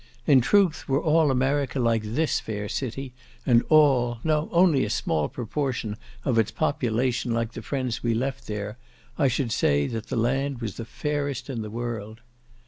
In 0.25 0.41
truth, 0.41 0.89
were 0.89 0.99
all 0.99 1.29
America 1.29 1.79
like 1.79 2.01
this 2.01 2.39
fair 2.39 2.67
city, 2.67 3.13
and 3.45 3.61
all, 3.69 4.17
no, 4.23 4.49
only 4.51 4.83
a 4.83 4.89
small 4.89 5.29
proportion 5.29 5.95
of 6.25 6.39
its 6.39 6.49
population 6.49 7.33
like 7.35 7.51
the 7.51 7.61
friends 7.61 8.01
we 8.01 8.15
left 8.15 8.47
there, 8.47 8.79
I 9.19 9.27
should 9.27 9.51
say, 9.51 9.85
that 9.85 10.07
the 10.07 10.15
land 10.17 10.59
was 10.59 10.77
the 10.77 10.85
fairest 10.85 11.51
in 11.51 11.61
the 11.61 11.69
world. 11.69 12.21